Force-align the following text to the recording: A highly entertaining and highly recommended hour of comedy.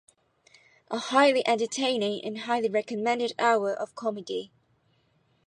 A 0.89 0.97
highly 0.97 1.47
entertaining 1.47 2.25
and 2.25 2.39
highly 2.39 2.69
recommended 2.69 3.35
hour 3.37 3.71
of 3.71 3.93
comedy. 3.93 4.51